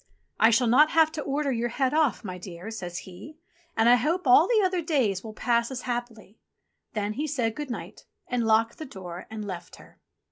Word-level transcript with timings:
"I 0.39 0.49
shall 0.49 0.65
not 0.65 0.89
have 0.89 1.11
to 1.11 1.21
order 1.21 1.51
your 1.51 1.69
head 1.69 1.93
ofi", 1.93 2.23
my 2.23 2.39
dear," 2.39 2.71
says 2.71 2.97
he. 2.97 3.37
"And 3.77 3.87
I 3.87 3.97
hope 3.97 4.25
all 4.25 4.47
the 4.47 4.63
other 4.65 4.81
days 4.81 5.23
will 5.23 5.35
pass 5.35 5.69
as 5.69 5.81
happily." 5.83 6.39
Then 6.93 7.13
he 7.13 7.27
said 7.27 7.53
good 7.55 7.69
night 7.69 8.05
and 8.27 8.47
locked 8.47 8.79
the 8.79 8.85
door 8.85 9.27
and 9.29 9.45
left 9.45 9.75
her. 9.75 9.99